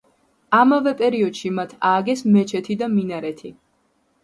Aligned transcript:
ამავე 0.59 0.93
პერიოდში 1.01 1.51
მათ 1.59 1.77
ააგეს 1.91 2.25
მეჩეთი 2.39 2.81
და 2.83 2.91
მინარეთი. 2.97 3.57